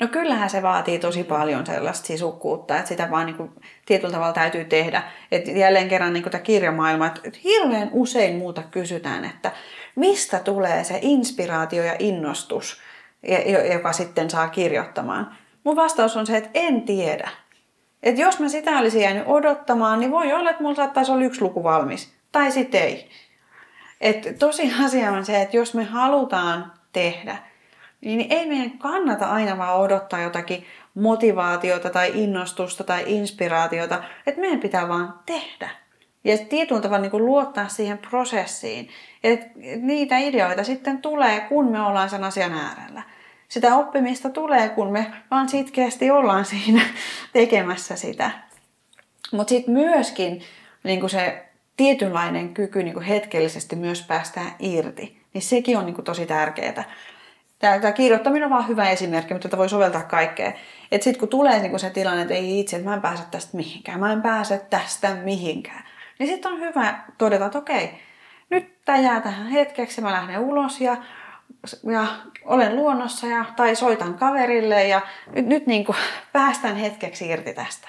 No 0.00 0.08
kyllähän 0.08 0.50
se 0.50 0.62
vaatii 0.62 0.98
tosi 0.98 1.24
paljon 1.24 1.66
sellaista 1.66 2.06
sisukkuutta, 2.06 2.76
että 2.76 2.88
sitä 2.88 3.10
vaan 3.10 3.26
niin 3.26 3.36
kuin 3.36 3.50
tietyllä 3.86 4.12
tavalla 4.12 4.32
täytyy 4.32 4.64
tehdä. 4.64 5.02
Et 5.32 5.48
jälleen 5.48 5.88
kerran 5.88 6.12
niin 6.12 6.30
tämä 6.30 6.42
kirjamaailma, 6.42 7.06
että 7.06 7.20
hirveän 7.44 7.90
usein 7.92 8.36
muuta 8.36 8.62
kysytään, 8.62 9.24
että 9.24 9.52
mistä 9.94 10.38
tulee 10.38 10.84
se 10.84 10.98
inspiraatio 11.02 11.84
ja 11.84 11.96
innostus, 11.98 12.80
joka 13.72 13.92
sitten 13.92 14.30
saa 14.30 14.48
kirjoittamaan. 14.48 15.38
Mun 15.68 15.76
vastaus 15.76 16.16
on 16.16 16.26
se, 16.26 16.36
että 16.36 16.50
en 16.54 16.82
tiedä. 16.82 17.28
Et 18.02 18.18
jos 18.18 18.40
mä 18.40 18.48
sitä 18.48 18.78
olisin 18.78 19.02
jäänyt 19.02 19.22
odottamaan, 19.26 20.00
niin 20.00 20.10
voi 20.10 20.32
olla, 20.32 20.50
että 20.50 20.62
mulla 20.62 20.76
saattaisi 20.76 21.12
olla 21.12 21.24
yksi 21.24 21.42
luku 21.42 21.62
valmis. 21.62 22.14
Tai 22.32 22.52
sitten 22.52 22.82
ei. 22.82 23.08
Et 24.00 24.38
tosiasia 24.38 25.12
on 25.12 25.24
se, 25.24 25.42
että 25.42 25.56
jos 25.56 25.74
me 25.74 25.84
halutaan 25.84 26.72
tehdä, 26.92 27.36
niin 28.00 28.26
ei 28.30 28.46
meidän 28.48 28.78
kannata 28.78 29.26
aina 29.26 29.58
vaan 29.58 29.80
odottaa 29.80 30.20
jotakin 30.20 30.66
motivaatiota 30.94 31.90
tai 31.90 32.10
innostusta 32.14 32.84
tai 32.84 33.02
inspiraatiota, 33.06 34.02
että 34.26 34.40
meidän 34.40 34.60
pitää 34.60 34.88
vaan 34.88 35.14
tehdä. 35.26 35.70
Ja 36.24 36.38
tietyllä 36.38 36.80
tavalla 36.80 37.08
niin 37.08 37.26
luottaa 37.26 37.68
siihen 37.68 37.98
prosessiin, 37.98 38.88
että 39.24 39.46
niitä 39.76 40.18
ideoita 40.18 40.64
sitten 40.64 41.02
tulee, 41.02 41.40
kun 41.40 41.70
me 41.70 41.80
ollaan 41.80 42.10
sen 42.10 42.24
asian 42.24 42.52
äärellä. 42.52 43.02
Sitä 43.48 43.76
oppimista 43.76 44.30
tulee, 44.30 44.68
kun 44.68 44.92
me 44.92 45.12
vaan 45.30 45.48
sitkeästi 45.48 46.10
ollaan 46.10 46.44
siinä 46.44 46.82
tekemässä 47.32 47.96
sitä. 47.96 48.30
Mutta 49.32 49.48
sitten 49.48 49.74
myöskin 49.74 50.42
niin 50.84 51.10
se 51.10 51.44
tietynlainen 51.76 52.54
kyky 52.54 52.82
niin 52.82 53.00
hetkellisesti 53.00 53.76
myös 53.76 54.02
päästään 54.02 54.50
irti, 54.58 55.22
niin 55.34 55.42
sekin 55.42 55.78
on 55.78 55.86
niin 55.86 56.04
tosi 56.04 56.26
tärkeää. 56.26 56.84
Tämä, 57.58 57.92
kirjoittaminen 57.92 58.44
on 58.44 58.50
vaan 58.50 58.68
hyvä 58.68 58.90
esimerkki, 58.90 59.34
mutta 59.34 59.48
tätä 59.48 59.58
voi 59.58 59.68
soveltaa 59.68 60.02
kaikkeen. 60.02 60.54
Että 60.92 61.04
sitten 61.04 61.20
kun 61.20 61.28
tulee 61.28 61.58
niin 61.62 61.78
se 61.78 61.90
tilanne, 61.90 62.22
että 62.22 62.34
ei 62.34 62.60
itse, 62.60 62.76
että 62.76 62.88
mä 62.88 62.94
en 62.94 63.02
pääse 63.02 63.22
tästä 63.30 63.56
mihinkään, 63.56 64.00
mä 64.00 64.12
en 64.12 64.22
pääse 64.22 64.66
tästä 64.70 65.14
mihinkään, 65.14 65.84
niin 66.18 66.26
sitten 66.26 66.52
on 66.52 66.60
hyvä 66.60 66.98
todeta, 67.18 67.46
että 67.46 67.58
okei, 67.58 67.90
nyt 68.50 68.84
tämä 68.84 68.98
jää 68.98 69.20
tähän 69.20 69.46
hetkeksi, 69.46 70.00
mä 70.00 70.12
lähden 70.12 70.40
ulos 70.40 70.80
ja, 70.80 70.96
ja 71.92 72.06
olen 72.44 72.76
luonnossa 72.76 73.26
ja, 73.26 73.44
tai 73.56 73.76
soitan 73.76 74.14
kaverille 74.14 74.84
ja 74.84 75.00
nyt, 75.32 75.46
nyt 75.46 75.66
niin 75.66 75.84
kuin 75.84 75.96
päästän 76.32 76.76
hetkeksi 76.76 77.26
irti 77.28 77.54
tästä. 77.54 77.88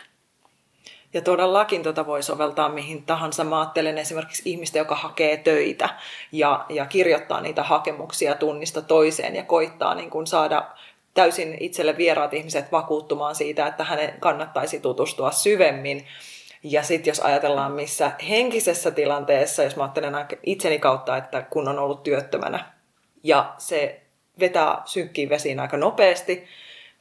Ja 1.13 1.21
todellakin 1.21 1.83
tota 1.83 2.05
voi 2.05 2.23
soveltaa 2.23 2.69
mihin 2.69 3.03
tahansa. 3.03 3.43
Mä 3.43 3.59
ajattelen 3.59 3.97
esimerkiksi 3.97 4.49
ihmistä, 4.49 4.77
joka 4.77 4.95
hakee 4.95 5.37
töitä 5.37 5.89
ja, 6.31 6.65
ja 6.69 6.85
kirjoittaa 6.85 7.41
niitä 7.41 7.63
hakemuksia 7.63 8.35
tunnista 8.35 8.81
toiseen 8.81 9.35
ja 9.35 9.43
koittaa 9.43 9.95
niin 9.95 10.09
kuin 10.09 10.27
saada 10.27 10.67
täysin 11.13 11.57
itselle 11.59 11.97
vieraat 11.97 12.33
ihmiset 12.33 12.71
vakuuttumaan 12.71 13.35
siitä, 13.35 13.67
että 13.67 13.83
hänen 13.83 14.13
kannattaisi 14.19 14.79
tutustua 14.79 15.31
syvemmin. 15.31 16.07
Ja 16.63 16.83
sitten 16.83 17.11
jos 17.11 17.19
ajatellaan 17.19 17.71
missä 17.71 18.11
henkisessä 18.29 18.91
tilanteessa, 18.91 19.63
jos 19.63 19.75
mä 19.75 19.83
ajattelen 19.83 20.13
itseni 20.43 20.79
kautta, 20.79 21.17
että 21.17 21.41
kun 21.41 21.67
on 21.67 21.79
ollut 21.79 22.03
työttömänä 22.03 22.78
ja 23.23 23.53
se 23.57 24.01
vetää 24.39 24.81
synkkiin 24.85 25.29
vesiin 25.29 25.59
aika 25.59 25.77
nopeasti, 25.77 26.47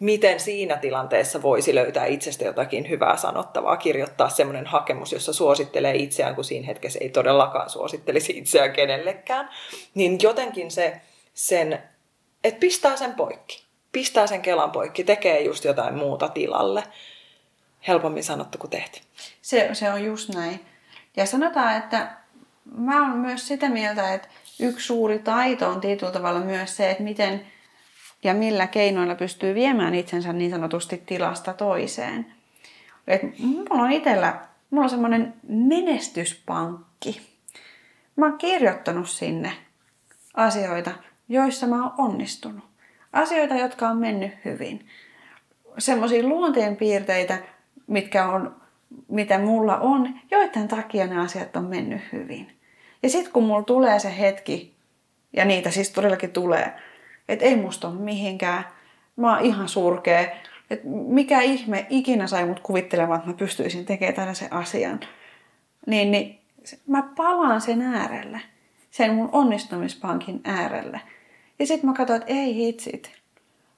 miten 0.00 0.40
siinä 0.40 0.76
tilanteessa 0.76 1.42
voisi 1.42 1.74
löytää 1.74 2.06
itsestä 2.06 2.44
jotakin 2.44 2.88
hyvää 2.88 3.16
sanottavaa, 3.16 3.76
kirjoittaa 3.76 4.28
semmoinen 4.28 4.66
hakemus, 4.66 5.12
jossa 5.12 5.32
suosittelee 5.32 5.96
itseään, 5.96 6.34
kun 6.34 6.44
siinä 6.44 6.66
hetkessä 6.66 6.98
ei 7.02 7.08
todellakaan 7.08 7.70
suosittelisi 7.70 8.38
itseään 8.38 8.72
kenellekään, 8.72 9.50
niin 9.94 10.18
jotenkin 10.22 10.70
se, 10.70 11.00
sen, 11.34 11.82
että 12.44 12.60
pistää 12.60 12.96
sen 12.96 13.14
poikki, 13.14 13.64
pistää 13.92 14.26
sen 14.26 14.42
kelan 14.42 14.70
poikki, 14.70 15.04
tekee 15.04 15.40
just 15.40 15.64
jotain 15.64 15.94
muuta 15.94 16.28
tilalle. 16.28 16.82
Helpommin 17.88 18.24
sanottu 18.24 18.58
kuin 18.58 18.70
tehty. 18.70 19.00
Se, 19.42 19.70
se 19.72 19.92
on 19.92 20.04
just 20.04 20.28
näin. 20.28 20.66
Ja 21.16 21.26
sanotaan, 21.26 21.76
että 21.76 22.16
mä 22.76 23.08
oon 23.08 23.16
myös 23.18 23.48
sitä 23.48 23.68
mieltä, 23.68 24.14
että 24.14 24.28
yksi 24.60 24.86
suuri 24.86 25.18
taito 25.18 25.68
on 25.68 25.80
tietyllä 25.80 26.12
tavalla 26.12 26.40
myös 26.40 26.76
se, 26.76 26.90
että 26.90 27.02
miten– 27.02 27.40
ja 28.24 28.34
millä 28.34 28.66
keinoilla 28.66 29.14
pystyy 29.14 29.54
viemään 29.54 29.94
itsensä 29.94 30.32
niin 30.32 30.50
sanotusti 30.50 31.02
tilasta 31.06 31.52
toiseen. 31.52 32.26
Et 33.06 33.22
mulla 33.38 33.82
on 33.82 33.92
itsellä, 33.92 34.40
mulla 34.70 34.84
on 34.84 34.90
semmoinen 34.90 35.34
menestyspankki. 35.48 37.20
Mä 38.16 38.26
oon 38.26 38.38
kirjoittanut 38.38 39.08
sinne 39.08 39.52
asioita, 40.34 40.90
joissa 41.28 41.66
mä 41.66 41.82
oon 41.82 41.94
onnistunut. 41.98 42.64
Asioita, 43.12 43.54
jotka 43.54 43.88
on 43.88 43.96
mennyt 43.96 44.32
hyvin. 44.44 44.86
Semmoisia 45.78 46.22
luonteenpiirteitä, 46.22 47.38
mitkä 47.86 48.28
on, 48.28 48.56
mitä 49.08 49.38
mulla 49.38 49.76
on, 49.76 50.20
joiden 50.30 50.68
takia 50.68 51.06
ne 51.06 51.20
asiat 51.20 51.56
on 51.56 51.64
mennyt 51.64 52.02
hyvin. 52.12 52.57
Ja 53.02 53.10
sitten 53.10 53.32
kun 53.32 53.44
mulla 53.44 53.62
tulee 53.62 53.98
se 53.98 54.18
hetki, 54.18 54.78
ja 55.32 55.44
niitä 55.44 55.70
siis 55.70 55.90
todellakin 55.90 56.30
tulee, 56.30 56.72
että 57.28 57.44
ei 57.44 57.56
musta 57.56 57.88
ole 57.88 57.98
mihinkään. 57.98 58.64
Mä 59.16 59.34
oon 59.36 59.44
ihan 59.44 59.68
surkea. 59.68 60.20
Että 60.70 60.88
mikä 60.88 61.40
ihme 61.40 61.86
ikinä 61.90 62.26
sai 62.26 62.46
mut 62.46 62.60
kuvittelemaan, 62.60 63.18
että 63.18 63.30
mä 63.30 63.36
pystyisin 63.36 63.84
tekemään 63.84 64.14
tällaisen 64.14 64.52
asian. 64.52 65.00
Niin, 65.86 66.10
niin 66.10 66.38
mä 66.86 67.02
palaan 67.16 67.60
sen 67.60 67.82
äärelle. 67.82 68.40
Sen 68.90 69.14
mun 69.14 69.28
onnistumispankin 69.32 70.40
äärelle. 70.44 71.00
Ja 71.58 71.66
sitten 71.66 71.90
mä 71.90 71.96
katsoin, 71.96 72.20
että 72.20 72.32
ei 72.32 72.54
hitsit. 72.54 73.12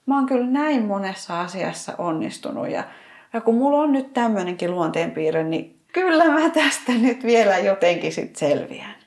Mä 0.05 0.15
oon 0.15 0.25
kyllä 0.25 0.47
näin 0.47 0.85
monessa 0.85 1.41
asiassa 1.41 1.93
onnistunut. 1.97 2.69
Ja, 2.69 2.83
ja 3.33 3.41
kun 3.41 3.55
mulla 3.55 3.77
on 3.77 3.91
nyt 3.91 4.13
tämmöinenkin 4.13 4.71
luonteenpiirre, 4.71 5.43
niin 5.43 5.79
kyllä 5.93 6.25
mä 6.25 6.49
tästä 6.49 6.91
nyt 6.91 7.23
vielä 7.23 7.57
jotenkin 7.57 8.13
sit 8.13 8.35
selviän 8.35 9.00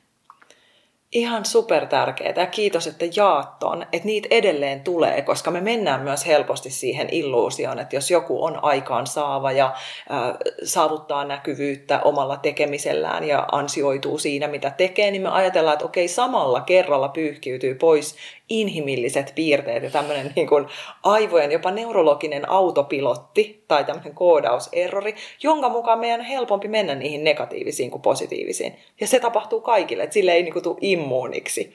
ihan 1.14 1.44
super 1.44 1.87
tärkeää 1.87 2.35
ja 2.37 2.47
kiitos, 2.47 2.87
että 2.87 3.04
jaat 3.16 3.59
ton, 3.59 3.83
että 3.83 4.06
niitä 4.06 4.28
edelleen 4.30 4.80
tulee, 4.80 5.23
koska 5.23 5.50
me 5.50 5.61
mennään 5.61 6.00
myös 6.00 6.26
helposti 6.26 6.71
siihen 6.71 7.09
illuusioon, 7.11 7.78
että 7.78 7.97
jos 7.97 8.11
joku 8.11 8.44
on 8.44 8.64
aikaan 8.64 9.06
saava 9.06 9.52
ja 9.52 9.66
äh, 9.66 10.37
saavuttaa 10.64 11.25
näkyvyyttä 11.25 12.00
omalla 12.00 12.37
tekemisellään 12.37 13.25
ja 13.25 13.47
ansioituu 13.52 14.18
siinä, 14.18 14.49
mitä 14.49 14.71
tekee, 14.71 15.11
niin 15.11 15.23
me 15.23 15.28
ajatellaan, 15.28 15.73
että 15.75 15.85
okei, 15.85 16.09
samalla 16.09 16.61
kerralla 16.61 17.09
pyyhkiytyy 17.09 17.75
pois 17.75 18.16
inhimilliset 18.48 19.32
piirteet 19.34 19.82
ja 19.82 19.90
tämmöinen 19.90 20.32
niin 20.36 20.46
kuin 20.46 20.66
aivojen 21.02 21.52
jopa 21.52 21.70
neurologinen 21.70 22.50
autopilotti 22.50 23.64
tai 23.68 23.84
tämmöinen 23.84 24.14
koodauserrori, 24.14 25.14
jonka 25.42 25.68
mukaan 25.68 25.98
meidän 25.98 26.20
on 26.20 26.26
helpompi 26.26 26.68
mennä 26.68 26.94
niihin 26.94 27.24
negatiivisiin 27.24 27.90
kuin 27.90 28.02
positiivisiin. 28.02 28.76
Ja 29.00 29.06
se 29.06 29.20
tapahtuu 29.20 29.60
kaikille, 29.60 30.02
että 30.02 30.14
sille 30.14 30.32
ei 30.32 30.42
niin 30.42 30.52
kuin 30.52 30.62
tule 30.62 30.78
immuuniksi. 30.80 31.74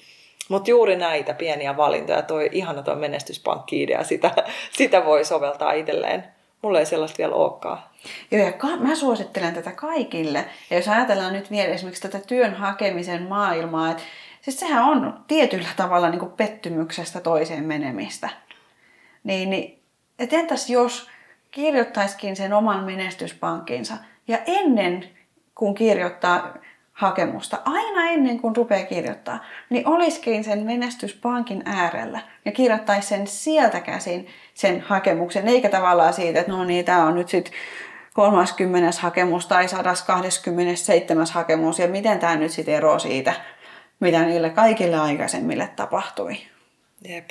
Mutta 0.49 0.69
juuri 0.69 0.95
näitä 0.95 1.33
pieniä 1.33 1.77
valintoja, 1.77 2.21
toi 2.21 2.49
ihana 2.51 2.83
toi 2.83 2.95
menestyspankki-idea, 2.95 4.03
sitä, 4.03 4.31
sitä 4.71 5.05
voi 5.05 5.25
soveltaa 5.25 5.73
itselleen. 5.73 6.23
Mulla 6.61 6.79
ei 6.79 6.85
sellaista 6.85 7.17
vielä 7.17 7.35
olekaan. 7.35 7.83
Joo, 8.31 8.45
ja 8.45 8.51
ka- 8.51 8.77
mä 8.77 8.95
suosittelen 8.95 9.53
tätä 9.53 9.71
kaikille. 9.71 10.45
Ja 10.69 10.77
jos 10.77 10.87
ajatellaan 10.87 11.33
nyt 11.33 11.51
vielä 11.51 11.73
esimerkiksi 11.73 12.09
tätä 12.09 12.27
työn 12.27 12.53
hakemisen 12.53 13.23
maailmaa, 13.23 13.91
että 13.91 14.03
siis 14.51 14.59
sehän 14.59 14.83
on 14.83 15.23
tietyllä 15.27 15.67
tavalla 15.75 16.09
niin 16.09 16.19
kuin 16.19 16.31
pettymyksestä 16.31 17.21
toiseen 17.21 17.63
menemistä. 17.63 18.29
Niin, 19.23 19.49
niin 19.49 19.79
et 20.19 20.33
entäs 20.33 20.69
jos 20.69 21.09
kirjoittaisikin 21.51 22.35
sen 22.35 22.53
oman 22.53 22.83
menestyspankkinsa 22.83 23.97
ja 24.27 24.37
ennen 24.45 25.09
kuin 25.55 25.75
kirjoittaa 25.75 26.53
hakemusta, 26.93 27.59
aina 27.65 28.09
ennen 28.09 28.39
kuin 28.39 28.55
rupeaa 28.55 28.85
kirjoittaa, 28.85 29.45
niin 29.69 29.87
olisikin 29.87 30.43
sen 30.43 30.65
menestyspankin 30.65 31.63
äärellä 31.65 32.19
ja 32.45 32.51
kirjoittaisi 32.51 33.07
sen 33.07 33.27
sieltä 33.27 33.79
käsin 33.79 34.27
sen 34.53 34.81
hakemuksen, 34.81 35.47
eikä 35.47 35.69
tavallaan 35.69 36.13
siitä, 36.13 36.39
että 36.39 36.51
no 36.51 36.63
niin, 36.63 36.85
tämä 36.85 37.05
on 37.05 37.15
nyt 37.15 37.29
sitten 37.29 37.53
30. 38.13 38.99
hakemus 39.01 39.47
tai 39.47 39.67
127. 39.67 41.27
hakemus 41.31 41.79
ja 41.79 41.87
miten 41.87 42.19
tämä 42.19 42.35
nyt 42.35 42.51
sitten 42.51 42.75
eroaa 42.75 42.99
siitä, 42.99 43.33
mitä 43.99 44.25
niille 44.25 44.49
kaikille 44.49 44.97
aikaisemmille 44.97 45.69
tapahtui. 45.75 46.37
Jep. 47.07 47.29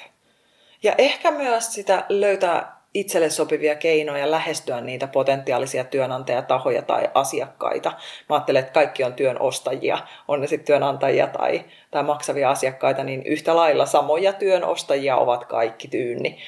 Ja 0.82 0.94
ehkä 0.98 1.30
myös 1.30 1.74
sitä 1.74 2.04
löytää 2.08 2.78
itselle 2.94 3.30
sopivia 3.30 3.74
keinoja 3.74 4.30
lähestyä 4.30 4.80
niitä 4.80 5.06
potentiaalisia 5.06 5.84
työnantajatahoja 5.84 6.82
tai 6.82 7.10
asiakkaita. 7.14 7.92
Mä 8.28 8.36
ajattelen, 8.36 8.60
että 8.60 8.72
kaikki 8.72 9.04
on 9.04 9.14
työn 9.14 9.40
ostajia, 9.40 9.98
on 10.28 10.40
ne 10.40 10.46
sitten 10.46 10.66
työnantajia 10.66 11.26
tai, 11.26 11.64
tai 11.90 12.02
maksavia 12.02 12.50
asiakkaita, 12.50 13.04
niin 13.04 13.22
yhtä 13.22 13.56
lailla 13.56 13.86
samoja 13.86 14.32
työn 14.32 14.64
ostajia 14.64 15.16
ovat 15.16 15.44
kaikki 15.44 15.88
tyynni. 15.88 16.38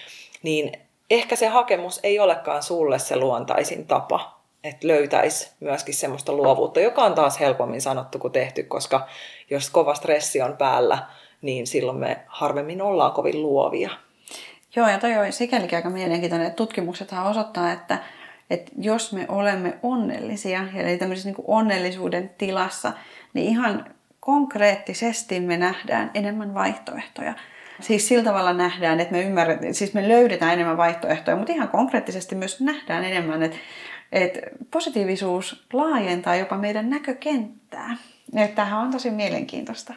Niin 0.42 0.72
ehkä 1.10 1.36
se 1.36 1.46
hakemus 1.46 2.00
ei 2.02 2.18
olekaan 2.18 2.62
sulle 2.62 2.98
se 2.98 3.16
luontaisin 3.16 3.86
tapa, 3.86 4.39
että 4.64 4.88
löytäisi 4.88 5.50
myöskin 5.60 5.94
semmoista 5.94 6.32
luovuutta, 6.32 6.80
joka 6.80 7.02
on 7.02 7.14
taas 7.14 7.40
helpommin 7.40 7.80
sanottu 7.80 8.18
kuin 8.18 8.32
tehty, 8.32 8.62
koska 8.62 9.06
jos 9.50 9.70
kova 9.70 9.94
stressi 9.94 10.42
on 10.42 10.56
päällä, 10.56 10.98
niin 11.42 11.66
silloin 11.66 11.98
me 11.98 12.16
harvemmin 12.26 12.82
ollaan 12.82 13.12
kovin 13.12 13.42
luovia. 13.42 13.90
Joo, 14.76 14.88
ja 14.88 14.98
toi 14.98 15.16
on 15.16 15.32
sikälikin 15.32 15.76
aika 15.76 15.90
mielenkiintoinen, 15.90 16.46
että 16.46 16.56
tutkimuksethan 16.56 17.26
osoittaa, 17.26 17.72
että, 17.72 17.98
että 18.50 18.72
jos 18.78 19.12
me 19.12 19.26
olemme 19.28 19.78
onnellisia, 19.82 20.64
eli 20.74 20.98
tämmöisessä 20.98 21.28
niin 21.28 21.44
onnellisuuden 21.46 22.30
tilassa, 22.38 22.92
niin 23.34 23.48
ihan 23.48 23.94
konkreettisesti 24.20 25.40
me 25.40 25.56
nähdään 25.56 26.10
enemmän 26.14 26.54
vaihtoehtoja. 26.54 27.34
Siis 27.80 28.08
sillä 28.08 28.24
tavalla 28.24 28.52
nähdään, 28.52 29.00
että 29.00 29.12
me 29.12 29.22
ymmärretään, 29.22 29.74
siis 29.74 29.94
me 29.94 30.08
löydetään 30.08 30.52
enemmän 30.52 30.76
vaihtoehtoja, 30.76 31.36
mutta 31.36 31.52
ihan 31.52 31.68
konkreettisesti 31.68 32.34
myös 32.34 32.60
nähdään 32.60 33.04
enemmän, 33.04 33.42
että, 33.42 33.58
että 34.12 34.40
positiivisuus 34.70 35.66
laajentaa 35.72 36.36
jopa 36.36 36.56
meidän 36.56 36.90
näkökenttää. 36.90 37.96
Tämähän 38.54 38.80
on 38.80 38.90
tosi 38.90 39.10
mielenkiintoista. 39.10 39.94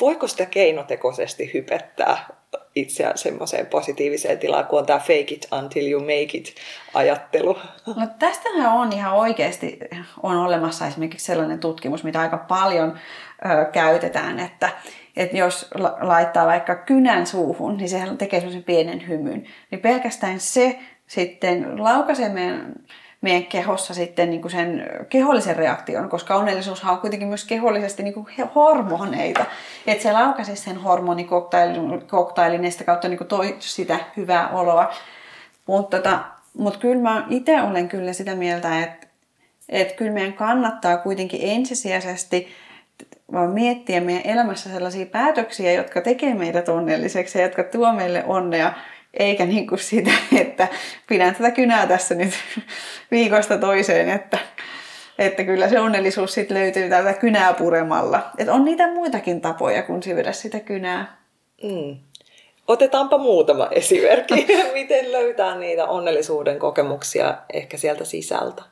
Voiko 0.00 0.28
sitä 0.28 0.46
keinotekoisesti 0.46 1.50
hypettää 1.54 2.26
itseään 2.74 3.18
semmoiseen 3.18 3.66
positiiviseen 3.66 4.38
tilaan, 4.38 4.66
kun 4.66 4.78
on 4.78 4.86
tämä 4.86 4.98
fake 4.98 5.34
it 5.34 5.48
until 5.62 5.90
you 5.90 6.00
make 6.00 6.28
it 6.34 6.54
ajattelu. 6.94 7.58
No 7.86 8.06
tästähän 8.18 8.72
on 8.72 8.92
ihan 8.92 9.12
oikeasti 9.14 9.78
on 10.22 10.36
olemassa 10.36 10.86
esimerkiksi 10.86 11.26
sellainen 11.26 11.58
tutkimus, 11.58 12.04
mitä 12.04 12.20
aika 12.20 12.38
paljon 12.38 12.98
ö, 13.44 13.64
käytetään, 13.64 14.38
että, 14.38 14.70
että 15.16 15.36
jos 15.36 15.70
laittaa 16.00 16.46
vaikka 16.46 16.74
kynän 16.74 17.26
suuhun, 17.26 17.76
niin 17.76 17.88
sehän 17.88 18.18
tekee 18.18 18.40
semmoisen 18.40 18.64
pienen 18.64 19.08
hymyn. 19.08 19.46
Niin 19.70 19.80
pelkästään 19.80 20.40
se 20.40 20.78
sitten 21.06 21.84
laukaisee 21.84 22.28
meidän 22.28 22.72
meidän 23.20 23.46
kehossa 23.46 23.94
sitten 23.94 24.30
niin 24.30 24.40
kuin 24.40 24.52
sen 24.52 24.86
kehollisen 25.08 25.56
reaktion, 25.56 26.08
koska 26.08 26.34
onnellisuushan 26.34 26.92
on 26.92 27.00
kuitenkin 27.00 27.28
myös 27.28 27.44
kehollisesti 27.44 28.02
niin 28.02 28.14
kuin 28.14 28.26
hormoneita. 28.54 29.44
Että 29.86 30.02
se 30.02 30.12
laukaisi 30.12 30.56
sen 30.56 30.76
hormonikoktailin 30.76 32.64
ja 32.64 32.70
sitä 32.70 32.84
kautta 32.84 33.08
niin 33.08 33.18
kuin 33.18 33.28
toi 33.28 33.56
sitä 33.58 33.98
hyvää 34.16 34.48
oloa. 34.48 34.92
Mutta 35.66 35.96
tota, 35.96 36.20
mut 36.58 36.76
kyllä 36.76 37.02
mä 37.02 37.26
itse 37.30 37.62
olen 37.62 37.88
kyllä 37.88 38.12
sitä 38.12 38.34
mieltä, 38.34 38.82
että, 38.82 39.06
että 39.68 39.94
kyllä 39.94 40.12
meidän 40.12 40.32
kannattaa 40.32 40.96
kuitenkin 40.96 41.40
ensisijaisesti 41.42 42.48
vaan 43.32 43.50
miettiä 43.50 44.00
meidän 44.00 44.26
elämässä 44.32 44.70
sellaisia 44.70 45.06
päätöksiä, 45.06 45.72
jotka 45.72 46.00
tekee 46.00 46.34
meidät 46.34 46.68
onnelliseksi 46.68 47.38
ja 47.38 47.44
jotka 47.44 47.64
tuo 47.64 47.92
meille 47.92 48.24
onnea 48.24 48.72
eikä 49.14 49.46
niin 49.46 49.66
kuin 49.66 49.78
sitä, 49.78 50.10
että 50.36 50.68
pidän 51.06 51.34
tätä 51.34 51.50
kynää 51.50 51.86
tässä 51.86 52.14
nyt 52.14 52.34
viikosta 53.10 53.58
toiseen, 53.58 54.08
että, 54.08 54.38
että 55.18 55.44
kyllä 55.44 55.68
se 55.68 55.80
onnellisuus 55.80 56.34
sitten 56.34 56.56
löytyy 56.56 56.88
täältä 56.88 57.12
kynää 57.12 57.52
puremalla. 57.52 58.30
Että 58.38 58.52
on 58.52 58.64
niitä 58.64 58.94
muitakin 58.94 59.40
tapoja 59.40 59.82
kuin 59.82 60.02
syödä 60.02 60.32
sitä 60.32 60.60
kynää. 60.60 61.18
Mm. 61.62 61.96
Otetaanpa 62.68 63.18
muutama 63.18 63.68
esimerkki, 63.70 64.46
miten 64.72 65.12
löytää 65.12 65.58
niitä 65.58 65.86
onnellisuuden 65.86 66.58
kokemuksia 66.58 67.38
ehkä 67.52 67.76
sieltä 67.76 68.04
sisältä. 68.04 68.62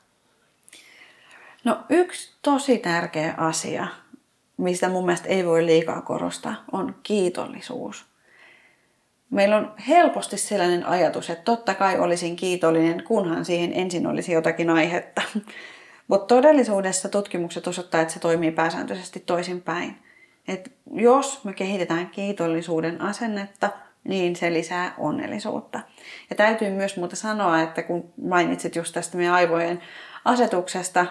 No 1.65 1.79
yksi 1.89 2.33
tosi 2.43 2.79
tärkeä 2.79 3.35
asia, 3.37 3.87
mistä 4.57 4.89
mun 4.89 5.07
mielestä 5.07 5.29
ei 5.29 5.47
voi 5.47 5.67
liikaa 5.67 6.03
korostaa, 6.03 6.55
on 6.73 6.95
kiitollisuus 7.03 8.05
meillä 9.31 9.57
on 9.57 9.75
helposti 9.89 10.37
sellainen 10.37 10.87
ajatus, 10.87 11.31
että 11.31 11.45
totta 11.45 11.75
kai 11.75 11.99
olisin 11.99 12.37
kiitollinen, 12.37 13.05
kunhan 13.05 13.45
siihen 13.45 13.73
ensin 13.75 14.07
olisi 14.07 14.33
jotakin 14.33 14.71
aihetta. 14.71 15.23
Mutta 16.09 16.35
todellisuudessa 16.35 17.09
tutkimukset 17.09 17.67
osoittaa, 17.67 18.01
että 18.01 18.15
se 18.15 18.21
toimii 18.21 18.51
pääsääntöisesti 18.51 19.21
toisinpäin. 19.21 19.97
Et 20.49 20.73
jos 20.93 21.45
me 21.45 21.53
kehitetään 21.53 22.11
kiitollisuuden 22.11 23.01
asennetta, 23.01 23.71
niin 24.05 24.37
se 24.37 24.53
lisää 24.53 24.95
onnellisuutta. 24.99 25.81
Ja 26.31 26.37
täytyy 26.37 26.71
myös 26.71 26.97
muuta 26.97 27.17
sanoa, 27.17 27.61
että 27.61 27.83
kun 27.83 28.13
mainitsit 28.23 28.77
just 28.77 28.95
tästä 28.95 29.17
meidän 29.17 29.35
aivojen 29.35 29.83
asetuksesta, 30.25 31.07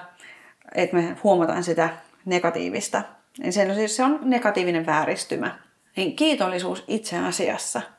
että 0.75 0.95
me 0.95 1.17
huomataan 1.23 1.63
sitä 1.63 1.89
negatiivista, 2.25 3.01
niin 3.37 3.53
se 3.53 3.69
on, 3.69 3.75
siis 3.75 3.95
se 3.95 4.03
on 4.03 4.19
negatiivinen 4.21 4.85
vääristymä. 4.85 5.59
Niin 5.95 6.15
kiitollisuus 6.15 6.83
itse 6.87 7.17
asiassa– 7.17 7.81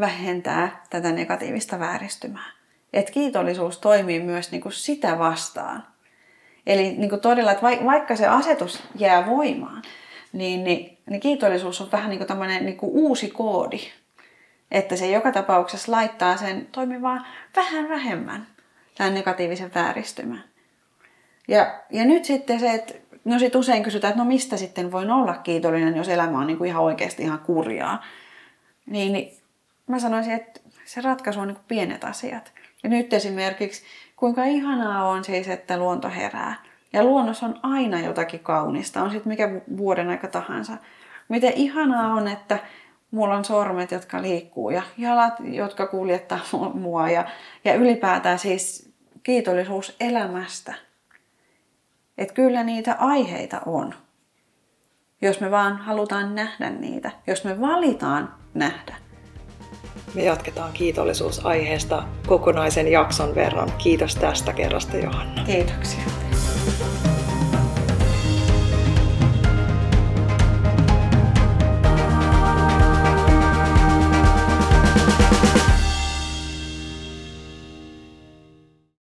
vähentää 0.00 0.84
tätä 0.90 1.12
negatiivista 1.12 1.78
vääristymää. 1.78 2.50
Et 2.92 3.10
kiitollisuus 3.10 3.78
toimii 3.78 4.20
myös 4.20 4.50
niin 4.50 4.60
kuin 4.60 4.72
sitä 4.72 5.18
vastaan. 5.18 5.86
Eli 6.66 6.92
niin 6.92 7.10
kuin 7.10 7.20
todella, 7.20 7.52
että 7.52 7.66
vaikka 7.84 8.16
se 8.16 8.26
asetus 8.26 8.82
jää 8.94 9.26
voimaan, 9.26 9.82
niin, 10.32 10.64
niin, 10.64 10.98
niin 11.10 11.20
kiitollisuus 11.20 11.80
on 11.80 11.92
vähän 11.92 12.10
niin 12.10 12.26
kuin 12.26 12.64
niin 12.64 12.76
kuin 12.76 12.92
uusi 12.92 13.30
koodi. 13.30 13.80
Että 14.70 14.96
se 14.96 15.10
joka 15.10 15.32
tapauksessa 15.32 15.92
laittaa 15.92 16.36
sen 16.36 16.68
toimimaan 16.72 17.26
vähän 17.56 17.88
vähemmän, 17.88 18.46
tämän 18.94 19.14
negatiivisen 19.14 19.74
vääristymän. 19.74 20.44
Ja, 21.48 21.80
ja 21.90 22.04
nyt 22.04 22.24
sitten 22.24 22.60
se, 22.60 22.74
että 22.74 22.94
no 23.24 23.38
sit 23.38 23.54
usein 23.54 23.82
kysytään, 23.82 24.10
että 24.10 24.24
no 24.24 24.28
mistä 24.28 24.56
sitten 24.56 24.92
voin 24.92 25.10
olla 25.10 25.34
kiitollinen, 25.34 25.96
jos 25.96 26.08
elämä 26.08 26.38
on 26.38 26.46
niin 26.46 26.58
kuin 26.58 26.68
ihan 26.68 26.82
oikeasti 26.82 27.22
ihan 27.22 27.38
kurjaa. 27.38 28.04
Niin, 28.86 29.12
niin 29.12 29.41
mä 29.86 29.98
sanoisin, 29.98 30.32
että 30.32 30.60
se 30.84 31.00
ratkaisu 31.00 31.40
on 31.40 31.48
niin 31.48 31.58
pienet 31.68 32.04
asiat. 32.04 32.52
Ja 32.82 32.88
nyt 32.88 33.12
esimerkiksi, 33.12 33.82
kuinka 34.16 34.44
ihanaa 34.44 35.08
on 35.08 35.24
siis, 35.24 35.48
että 35.48 35.78
luonto 35.78 36.10
herää. 36.10 36.54
Ja 36.92 37.04
luonnossa 37.04 37.46
on 37.46 37.60
aina 37.62 38.00
jotakin 38.00 38.40
kaunista, 38.40 39.02
on 39.02 39.10
sitten 39.10 39.28
mikä 39.28 39.48
vuoden 39.76 40.08
aika 40.08 40.28
tahansa. 40.28 40.72
Miten 41.28 41.52
ihanaa 41.52 42.14
on, 42.14 42.28
että 42.28 42.58
mulla 43.10 43.34
on 43.34 43.44
sormet, 43.44 43.90
jotka 43.90 44.22
liikkuu 44.22 44.70
ja 44.70 44.82
jalat, 44.98 45.34
jotka 45.40 45.86
kuljettaa 45.86 46.40
mua 46.74 47.10
ja, 47.10 47.24
ja 47.64 47.74
ylipäätään 47.74 48.38
siis 48.38 48.92
kiitollisuus 49.22 49.96
elämästä. 50.00 50.74
Että 52.18 52.34
kyllä 52.34 52.62
niitä 52.62 52.96
aiheita 52.98 53.60
on, 53.66 53.94
jos 55.22 55.40
me 55.40 55.50
vaan 55.50 55.76
halutaan 55.76 56.34
nähdä 56.34 56.70
niitä, 56.70 57.10
jos 57.26 57.44
me 57.44 57.60
valitaan 57.60 58.34
nähdä. 58.54 59.01
Me 60.14 60.24
jatketaan 60.24 60.72
kiitollisuusaiheesta 60.72 62.02
kokonaisen 62.26 62.92
jakson 62.92 63.34
verran. 63.34 63.72
Kiitos 63.78 64.16
tästä 64.16 64.52
kerrasta, 64.52 64.96
Johanna. 64.96 65.44
Kiitoksia. 65.44 66.21